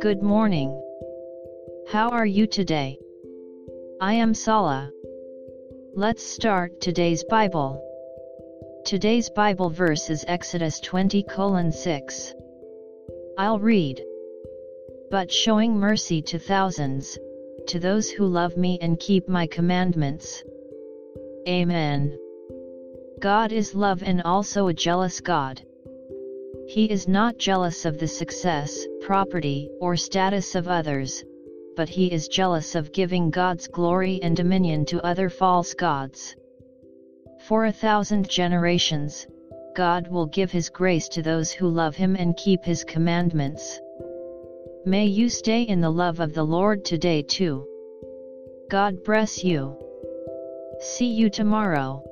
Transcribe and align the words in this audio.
Good 0.00 0.22
morning. 0.22 0.70
How 1.88 2.08
are 2.08 2.24
you 2.24 2.46
today? 2.46 2.98
I 4.00 4.14
am 4.14 4.32
Sala. 4.32 4.90
Let's 5.94 6.22
start 6.22 6.80
today's 6.80 7.24
Bible. 7.24 7.84
Today's 8.86 9.28
Bible 9.28 9.68
verse 9.68 10.08
is 10.08 10.24
Exodus 10.26 10.80
20 10.80 11.24
colon 11.24 11.70
6. 11.70 12.32
I'll 13.36 13.58
read. 13.58 14.02
But 15.10 15.30
showing 15.30 15.76
mercy 15.76 16.22
to 16.22 16.38
thousands, 16.38 17.18
to 17.66 17.78
those 17.78 18.08
who 18.08 18.24
love 18.24 18.56
me 18.56 18.78
and 18.80 18.98
keep 18.98 19.28
my 19.28 19.46
commandments. 19.46 20.42
Amen. 21.46 22.18
God 23.20 23.52
is 23.52 23.74
love 23.74 24.02
and 24.02 24.22
also 24.22 24.68
a 24.68 24.74
jealous 24.74 25.20
God. 25.20 25.60
He 26.66 26.90
is 26.90 27.06
not 27.06 27.38
jealous 27.38 27.84
of 27.84 27.98
the 27.98 28.08
success, 28.08 28.86
property, 29.00 29.70
or 29.80 29.96
status 29.96 30.54
of 30.54 30.66
others, 30.66 31.22
but 31.76 31.88
he 31.88 32.12
is 32.12 32.28
jealous 32.28 32.74
of 32.74 32.92
giving 32.92 33.30
God's 33.30 33.66
glory 33.68 34.18
and 34.22 34.36
dominion 34.36 34.84
to 34.86 35.04
other 35.04 35.28
false 35.28 35.74
gods. 35.74 36.34
For 37.46 37.66
a 37.66 37.72
thousand 37.72 38.28
generations, 38.28 39.26
God 39.76 40.08
will 40.08 40.26
give 40.26 40.50
his 40.50 40.70
grace 40.70 41.08
to 41.08 41.22
those 41.22 41.52
who 41.52 41.68
love 41.68 41.96
him 41.96 42.16
and 42.16 42.36
keep 42.36 42.64
his 42.64 42.84
commandments. 42.84 43.80
May 44.86 45.06
you 45.06 45.28
stay 45.28 45.62
in 45.62 45.80
the 45.80 45.90
love 45.90 46.20
of 46.20 46.32
the 46.32 46.44
Lord 46.44 46.84
today 46.84 47.22
too. 47.22 47.66
God 48.70 49.04
bless 49.04 49.44
you. 49.44 49.76
See 50.80 51.12
you 51.12 51.28
tomorrow. 51.28 52.02